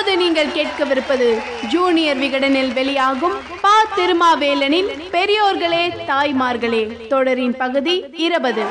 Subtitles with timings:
[0.00, 1.26] இப்போது நீங்கள் கேட்கவிருப்பது
[1.68, 8.62] ஜூனியர் விகடனில் வெளியாகும் பா திருமாவேலனின் பெரியோர்களே தாய்மார்களே தொடரின் பகுதி இருபது.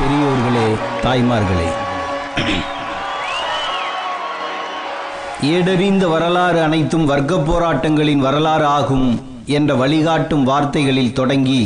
[0.00, 0.66] பெரியோர்களே
[1.04, 1.70] தாய்மார்களே.
[5.52, 9.08] ஏடறிந்த வரலாறு அனைத்தும் வர்க்க போராட்டங்களின் வரலாறு ஆகும்
[9.46, 11.62] என்ற வழிகாட்டும் வார்த்தைகளில் தொடங்கி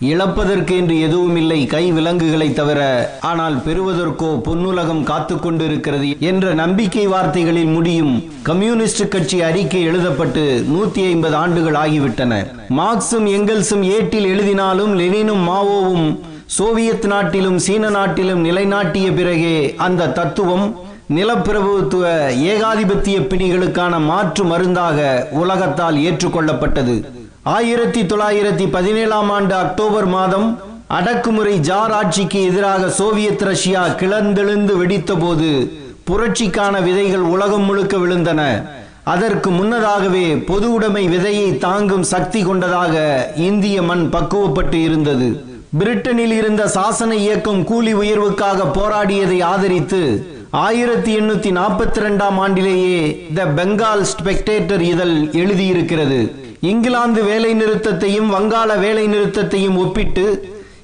[0.00, 2.80] இழப்பதற்கு என்று எதுவுமில்லை கை விலங்குகளை தவிர
[3.20, 8.30] ஆனால் பெறுவதற்கோ பொன்னுலகம் காத்து கொண்டிருக்கிறது என்ற நம்பிக்கை வார்த்தைகளில் முடியும்.
[8.42, 12.46] கம்யூனிஸ்ட் கட்சி அறிக்கை எழுதப்பட்டு நூத்தி ஐம்பது ஆண்டுகள் ஆகிவிட்டன.
[12.68, 20.78] மார்க்சும் எங்கெல்ஸும் ஏட்டில் எழுதினாலும் லெனினும் மாவோவும் சோவியத் நாட்டிலும் சீன நாட்டிலும் நிலைநாட்டிய பிறகே அந்த தத்துவம்
[21.14, 22.04] நிலப்பிரபுத்துவ
[22.34, 27.19] ஏகாதிபத்திய பிணிகளுக்கான மாற்று மருந்தாக உலகத்தால் ஏற்றுக்கொள்ளப்பட்டது.
[27.44, 35.70] ஆயிரத்தி தொள்ளாயிரத்தி பதினேழாம் ஆண்டு அக்டோபர் மாதம் அடக்குமுறை ஜார் ஆட்சிக்கு எதிராக சோவியத் ரஷ்யா கிளர்ந்தெழுந்து வெடித்தபோது
[36.10, 38.64] புரட்சிக்கான விதைகள் உலகம் முழுக்க விழுந்தன.
[39.04, 45.44] அதற்கு முன்னதாகவே பொது உடைமை விதையை தாங்கும் சக்தி கொண்டதாக இந்திய மண் பக்குவப்பட்டு இருந்தது.
[45.78, 50.02] பிரிட்டனில் இருந்த சாசன இயக்கம் கூலி உயர்வுக்காக போராடியதை ஆதரித்து
[50.50, 56.48] ஆயிரத்தி எண்ணூத்தி நாற்பத்தி ரெண்டாம் ஆண்டிலேயே த பெங்கால் ஸ்பெக்டேட்டர் இதழ் எழுதியிருக்கிறது.
[56.60, 60.24] இங்கிலாந்து வேலை நிறுத்தத்தையும் வங்காள வேலை நிறுத்தத்தையும் ஒப்பிட்டு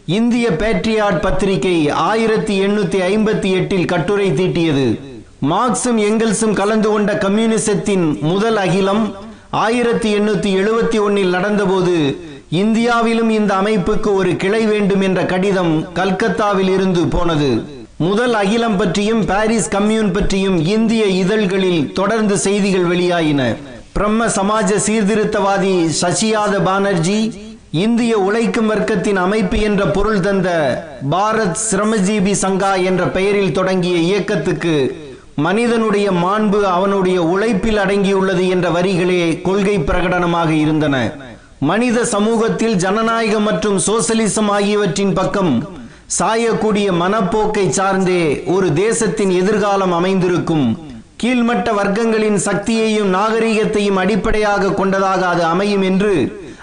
[0.05, 5.01] இந்திய பேட்ரியாட் பத்திரிகை ஆயிரத்தி எண்ணூத்தி ஐம்பத்தி எட்டில் கட்டுரை தீட்டியது.
[5.51, 9.15] மார்க்சும் எங்கெல்ஸும் கலந்து கொண்ட கம்யூனிசத்தின் முதல் அகிலம்
[9.51, 12.17] ஆயிரத்தி எண்ணூத்தி எழுபத்தி ஒன்னில் நடந்தபோது
[12.49, 17.65] இந்தியாவிலும் இந்த அமைப்புக்கு ஒரு கிளை வேண்டும் என்ற கடிதம் கல்கத்தாவில் இருந்து போனது.
[17.97, 23.57] முதல் அகிலம் பற்றியும் பாரிஸ் கம்யூன் பற்றியும் இந்திய இதழ்களில் தொடர்ந்து செய்திகள் வெளியாயின.
[23.97, 27.21] பிரம்ம சமாஜ சீர்திருத்தவாதி சசியாத பானர்ஜி
[27.85, 30.49] இந்திய உழைக்கும் வர்க்கத்தின் அமைப்பு என்ற பொருள் தந்த
[31.13, 34.75] பாரத் சிரமஜீவி சங்கா என்ற பெயரில் தொடங்கிய இயக்கத்துக்கு
[35.47, 40.97] மனிதனுடைய மாண்பு அவனுடைய உழைப்பில் அடங்கியுள்ளது என்ற வரிகளே கொள்கை பிரகடனமாக இருந்தன.
[41.71, 45.53] மனித சமூகத்தில் ஜனநாயகம் மற்றும் சோசலிசம் ஆகியவற்றின் பக்கம்
[46.19, 48.23] சாயக்கூடிய மனப்போக்கை சார்ந்தே
[48.57, 50.67] ஒரு தேசத்தின் எதிர்காலம் அமைந்திருக்கும்.
[51.23, 56.15] கீழ்மட்ட வர்க்கங்களின் சக்தியையும் நாகரிகத்தையும் அடிப்படையாக கொண்டதாக அது அமையும் என்று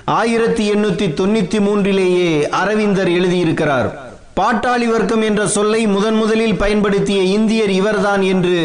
[0.05, 3.89] ஆயிரத்தி எண்ணூத்தி தொண்ணூத்தி மூன்றிலேயே அரவிந்தர் எழுதியிருக்கிறார்.
[4.39, 8.59] பாட்டாளி வர்க்கம் என்ற சொல்லை முதன் முதலில் பயன்படுத்திய இந்தியர் இவர்தான் என்று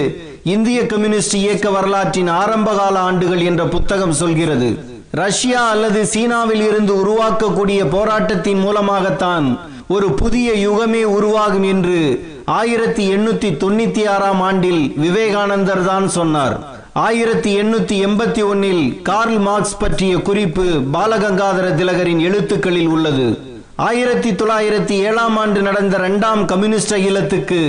[0.44, 4.70] இந்திய கம்யூனிஸ்ட் இயக்க வரலாற்றின் ஆரம்பகால ஆண்டுகள் என்ற புத்தகம் சொல்கிறது.
[5.10, 9.47] ரஷ்யா அல்லது சீனாவில் இருந்து உருவாக்கக்கூடிய போராட்டத்தின் மூலமாகத்தான்
[9.88, 12.00] ஒரு புதிய யுகமே உருவாகும் என்று
[12.56, 16.54] ஆயிரத்தி எண்ணூத்தி தொண்ணூத்தி ஆறாம் ஆண்டில் விவேகானந்தர் தான் சொன்னார்.
[16.92, 23.26] ஆயிரத்தி எண்ணூத்தி எண்பத்தி ஒன்னில் கார்ல் மார்க்ஸ் பற்றிய குறிப்பு பாலகங்காதர திலகரின் எழுத்துக்களில் உள்ளது.
[23.76, 27.60] ஆயிரத்தி தொள்ளாயிரத்தி ஏழாம் ஆண்டு நடந்த இரண்டாம் கம்யூனிஸ்ட் அகிலத்துக்கு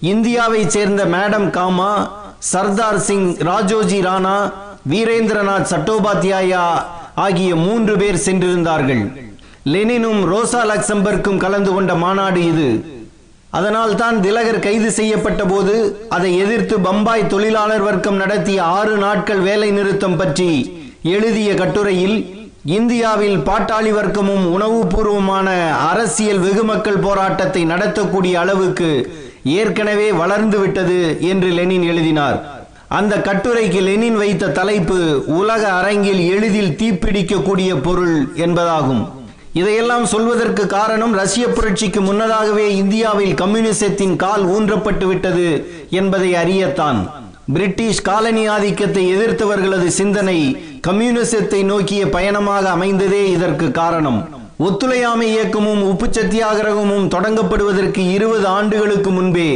[0.00, 1.92] இந்தியாவை சேர்ந்த மேடம் காமா
[2.38, 4.52] சர்தார் சிங் ராஜோஜி ராணா
[4.90, 6.64] வீரேந்திரநாத் சட்டோபாத்யாயா
[7.14, 9.04] ஆகிய மூன்று பேர் சென்றிருந்தார்கள்.
[9.64, 12.68] லெனினும் ரோசா லக்சம்பர்க்கும் கலந்து கொண்ட மாநாடு இது.
[13.56, 15.74] அதனால் தான் திலகர் கைது செய்யப்பட்ட போது
[16.16, 20.48] அதை எதிர்த்து பம்பாய் தொழிலாளர் வர்க்கம் நடத்திய ஆறு நாட்கள் வேலை நிறுத்தம் பற்றி
[21.16, 22.16] எழுதிய கட்டுரையில்
[22.76, 25.48] இந்தியாவில் பாட்டாளி வர்க்கமும் உணவுபூர்வமான
[25.90, 28.90] அரசியல் வெகுமக்கள் போராட்டத்தை நடத்தக்கூடிய அளவுக்கு
[29.60, 31.00] ஏற்கனவே வளர்ந்து விட்டது
[31.30, 32.38] என்று லெனின் எழுதினார்.
[32.98, 34.98] அந்த கட்டுரைக்கு லெனின் வைத்த தலைப்பு
[35.40, 39.04] உலக அரங்கில் எளிதில் தீப்பிடிக்கக்கூடிய பொருள் என்பதாகும்.
[39.54, 45.48] இதையெல்லாம் சொல்வதற்கு காரணம் ரஷ்ய புரட்சிக்கு முன்னதாகவே இந்தியாவில் கம்யூனிசத்தின் கால் ஊன்றப்பட்டு விட்டது
[45.90, 47.10] என்பதை அறியத்தான்.
[47.52, 50.38] பிரிட்டிஷ் காலனி ஆதிக்கத்தை எதிர்த்தவர்களது சிந்தனை
[50.86, 54.20] கம்யூனிசத்தை நோக்கிய பயணமாக அமைந்ததே இதற்கு காரணம்.
[54.58, 59.50] ஒத்துழையாமை இயக்கமும் உப்பு சத்தியாகிரகமும் தொடங்கப்படுவதற்கு இருபது ஆண்டுகளுக்கு முன்பே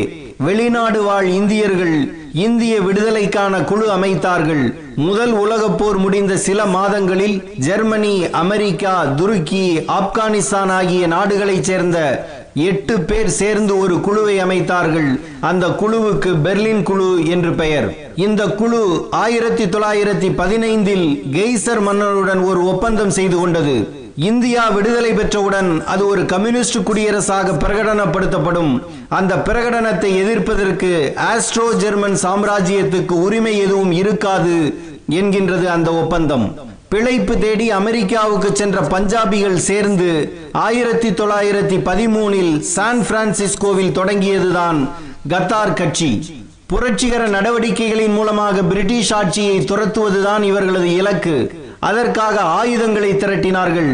[0.47, 4.75] வெளிநாடு வாழ் இந்தியர்கள் இந்திய விடுதலைக்கான குழு அமைத்தார்கள்.
[4.97, 13.29] முதல் உலகப் போர் முடிந்த சில மாதங்களில் ஜெர்மனி அமெரிக்கா துருக்கி ஆப்கானிஸ்தான் ஆகிய நாடுகளைச் சேர்ந்த எட்டு பேர்
[13.29, 15.21] சேர்ந்து ஒரு குழுவை அமைத்தார்கள்.
[15.41, 17.95] அந்த குழுவுக்கு பெர்லின் குழு என்று பெயர்.
[18.17, 24.07] இந்த குழு ஆயிரத்தி தொள்ளாயிரத்தி பதினைந்தில் கெய்சர் மன்னருடன் ஒரு ஒப்பந்தம் செய்து கொண்டது.
[24.27, 28.83] இந்தியா விடுதலை பெற்றவுடன் அது ஒரு கம்யூனிஸ்ட் குடியரசாக பிரகடனப்படுத்தப்படும்.
[29.09, 34.79] அந்த பிரகடனத்தை எதிர்ப்பதற்கு ஆஸ்ட்ரோ ஜெர்மன் சாம்ராஜ்யத்துக்கு உரிமை எதுவும் இருக்காது
[35.11, 36.59] என்கின்றது அந்த ஒப்பந்தம்.
[36.89, 44.89] பிழைப்பு தேடி அமெரிக்காவுக்கு சென்ற பஞ்சாபிகள் சேர்ந்து ஆயிரத்தி தொள்ளாயிரத்தி பதிமூனில் சான் பிரான்சிஸ்கோவில் தொடங்கியதுதான்
[45.29, 46.41] கத்தார் கட்சி.
[46.67, 51.58] புரட்சிகர நடவடிக்கைகளின் மூலமாக பிரிட்டிஷ் ஆட்சியை துரத்துவதுதான் இவர்களது இலக்கு.
[51.81, 53.93] அதற்காக ஆயுதங்களை திரட்டினார்கள்.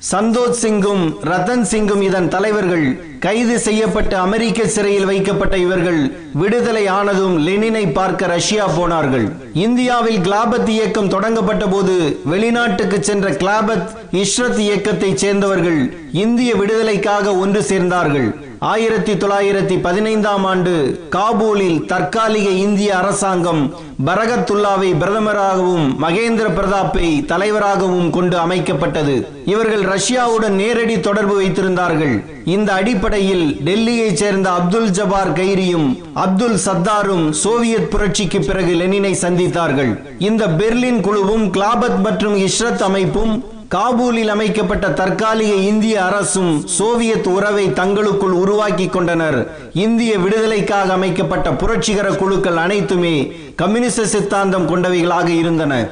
[0.00, 2.84] சந்தோஷ் சிங்கும் ரத்தன் சிங்கும் இதன் தலைவர்கள்
[3.18, 6.00] கைது செய்யப்பட்டு அமெரிக்க சிறையில் வைக்கப்பட்ட இவர்கள்
[6.32, 9.26] விடுதலை ஆனதும் லெனினை பார்க்க ரஷ்யா போனார்கள்.
[9.54, 15.80] இந்தியாவில் கிளாபத் இயக்கம் தொடங்கப்பட்ட போது வெளிநாட்டுக்கு சென்ற கிளாபத் இஷ்ரத் இயக்கத்தை சேர்ந்தவர்கள்
[16.12, 18.28] இந்திய விடுதலைக்காக ஒன்று சேர்ந்தார்கள்.
[18.58, 20.72] ஆயிரத்தி தொள்ளாயிரத்தி பதினைந்தாம் ஆண்டு
[21.16, 23.74] காபூலில் தற்காலிக இந்திய அரசாங்கம்
[24.06, 29.26] பரகத்துல்லாவை பிரதமராகவும் மகேந்திர பிரதாப்பை தலைவராகவும் கொண்டு அமைக்கப்பட்டது.
[29.44, 32.24] இவர்கள் ரஷ்யாவுடன் நேரடி தொடர்பு வைத்திருந்தார்கள்.
[32.44, 39.92] இந்த அடிப்படையில் டெல்லியைச் சேர்ந்த அப்துல் ஜபார் கைரியும் அப்துல் சத்தாரும் சோவியத் புரட்சிக்கு பிறகு லெனினை சந்தித்தார்கள்.
[40.18, 43.44] இந்த பெர்லின் குழுவும் கிளாபத் மற்றும் இஷ்ரத் அமைப்பும்
[43.74, 49.56] காபூலில் அமைக்கப்பட்ட தற்காலிக இந்திய அரசும் சோவியத் உறவை தங்களுக்குள் உருவாக்கி கொண்டனர்.
[49.74, 55.88] இந்திய விடுதலைக்காக அமைக்கப்பட்ட புரட்சிகர குழுக்கள் அனைத்துமே கம்யூனிச சித்தாந்தம் கொண்டவைகளாக இருந்தன.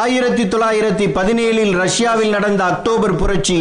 [0.00, 3.58] ஆயிரத்தி தொள்ளாயிரத்தி பதினேழில் ரஷ்யாவில் நடந்த அக்டோபர் புரட்சி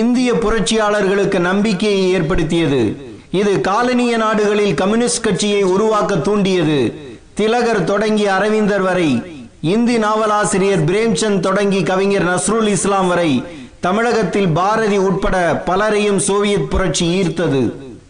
[0.00, 2.80] இந்திய புரட்சியாளர்களுக்கு நம்பிக்கையை ஏற்படுத்தியது.
[3.40, 6.78] இது காலனிய நாடுகளில் கம்யூனிஸ்ட் கட்சியை உருவாக்க தூண்டியது.
[7.34, 9.10] திலகர் தொடங்கி அரவிந்தர் வரை
[9.74, 13.30] இந்தி நாவலாசிரியர் பிரேம்சந்த் தொடங்கி கவிஞர் நஸ்ருல் இஸ்லாம் வரை
[13.86, 15.36] தமிழகத்தில் பாரதி உட்பட
[15.68, 17.62] பலரையும் சோவியத் புரட்சி ஈர்த்தது.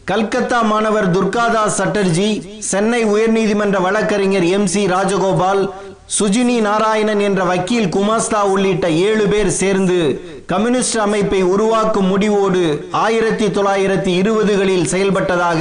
[0.05, 2.31] கல்கத்தா மாணவர் துர்காதாஸ் சட்டர்ஜி
[2.71, 5.63] சென்னை உயர்நீதிமன்ற வழக்கறிஞர் எம் சி ராஜகோபால்
[6.17, 9.99] சுஜினி நாராயணன் என்ற வக்கீல் குமாஸ்தா உள்ளிட்ட ஏழு பேர் சேர்ந்து
[10.53, 15.61] கம்யூனிஸ்ட் அமைப்பை உருவாக்கும் முடிவோடு ஆயிரத்தி தொள்ளாயிரத்தி இருபதுகளில் செயல்பட்டதாக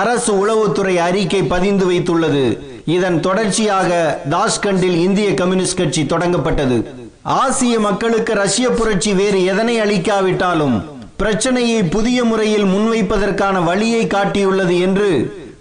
[0.00, 2.44] அரசு உளவுத்துறை அறிக்கை பதிந்து வைத்துள்ளது.
[2.96, 6.78] இதன் தொடர்ச்சியாக தாஷ்கண்டில் இந்திய கம்யூனிஸ்ட் கட்சி தொடங்கப்பட்டது.
[7.22, 10.76] ஆசிய மக்களுக்கு ரஷ்ய புரட்சி வேறு எதனை அளிக்காவிட்டாலும்
[11.16, 15.10] பிரச்சனையை புதிய முறையில் முன்வைப்பதற்கான வழியை காட்டியுள்ளது என்று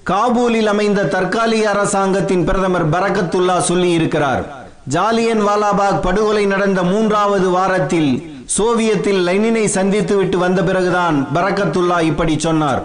[0.10, 4.44] காபூலில் அமைந்த தற்காலிக அரசாங்கத்தின் பிரதமர் பரகத்துல்லா சொல்லி இருக்கிறார்
[4.94, 8.12] ஜாலியன் வாலாபாக் படுகொலை நடந்த மூன்றாவது வாரத்தில்
[8.58, 12.82] சோவியத்தில் லெனினை சந்தித்துவிட்டு வந்த பிறகுதான் பரகத்துல்லா இப்படி சொன்னார்.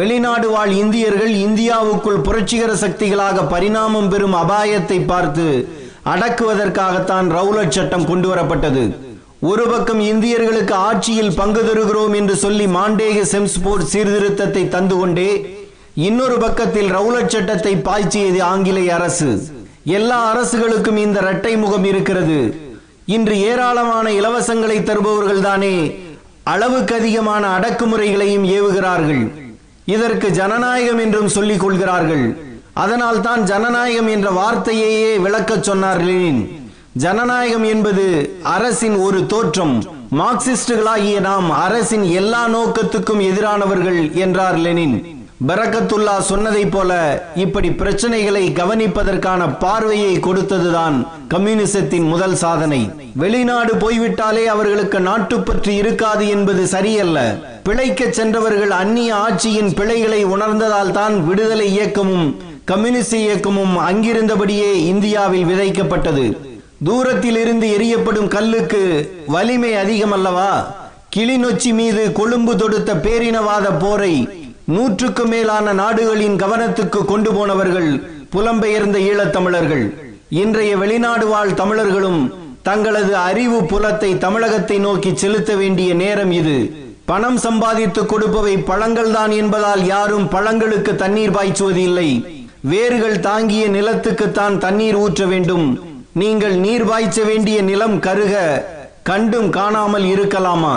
[0.00, 5.46] வெளிநாடு வாழ் இந்தியர்கள் இந்தியாவுக்குள் புரட்சிகர சக்திகளாக பரிணாமம் பெறும் அபாயத்தை பார்த்து
[6.12, 8.84] அடக்குவதற்காகத்தான் ரவுலட் சட்டம் கொண்டு வரப்பட்டது.
[9.50, 15.30] ஒரு பக்கம் இந்தியர்களுக்கு ஆட்சியில் பங்கு தருகிறோம் என்று சொல்லி மாண்டேக செம்ஸ்போர்ட் சீர்திருத்தத்தை தந்து கொண்டே
[15.94, 19.30] இன்னொரு பக்கத்தில் ரவுலட் சட்டத்தை பாய்ச்சியது ஆங்கிலேய அரசு.
[19.84, 22.38] எல்லா அரசுகளுக்கும் இந்த இரட்டை முகம் இருக்கிறது.
[23.06, 26.00] இன்று ஏராளமான இலவசங்களை தருபவர்கள் தானே
[26.44, 29.24] அளவுக்கு அதிகமான அடக்குமுறைகளையும் ஏவுகிறார்கள்.
[29.84, 32.36] இதற்கு ஜனநாயகம் என்றும் சொல்லிக் கொள்கிறார்கள்.
[32.72, 36.42] அதனால் தான் ஜனநாயகம் என்ற வார்த்தையையே விளக்கச் சொன்னார் லெனின்
[36.92, 39.84] ஜனநாயகம் என்பது அரசின் ஒரு தோற்றம்.
[40.20, 46.90] மார்க்சிஸ்டுகளாகிய நாம் அரசின் எல்லா நோக்கத்துக்கும் எதிரானவர்கள் என்றார் லெனின் பரக்கத்துல்லா சொன்னதைப் போல
[47.34, 50.96] இப்படி பிரச்சனைகளை கவனிப்பதற்கான பார்வையை கொடுத்ததுதான்
[51.28, 52.90] கம்யூனிசத்தின் முதல் சாதனை.
[53.14, 57.18] வெளிநாடு போய்விட்டாலே அவர்களுக்கு நாட்டுப்பற்று இருக்காது என்பது சரியல்ல.
[57.62, 62.28] பிழைக்க சென்றவர்கள் அந்நிய ஆட்சியின் பிழைகளை உணர்ந்ததால் தான் விடுதலை இயக்கமும்
[62.64, 66.26] கம்யூனிஸ்ட் இயக்கமும் அங்கிருந்தபடியே இந்தியாவில் விதைக்கப்பட்டது.
[66.84, 68.84] தூரத்தில் இருந்து எரியப்படும் கல்லுக்கு
[69.26, 70.52] வலிமை அதிகம் அல்லவா
[71.16, 74.14] கிளிநொச்சி மீது கொழும்பு தொடுத்த பேரினவாத போரை
[74.66, 77.88] நூற்றுக்கு மேலான நாடுகளின் கவனத்துக்கு கொண்டு போனவர்கள்
[78.34, 79.86] புலம்பெயர்ந்த ஈழத்தமிழர்கள்.
[80.42, 82.20] இன்றைய வெளிநாடு வாழ் தமிழர்களும்
[82.68, 86.56] தங்களது அறிவு புலத்தை தமிழகத்தை நோக்கி செலுத்த வேண்டிய நேரம் இது.
[87.04, 92.08] பணம் சம்பாதித்து கொடுப்பவை பழங்கள் தான் என்பதால் யாரும் பழங்களுக்கு தண்ணீர் பாய்ச்சுவது இல்லை
[92.72, 95.66] வேர்கள் தாங்கிய நிலத்துக்குத்தான் தண்ணீர் ஊற்ற வேண்டும்.
[96.22, 98.34] நீங்கள் நீர் பாய்ச்ச வேண்டிய நிலம் கருக
[99.10, 100.74] கண்டும் காணாமல் இருக்கலாமா?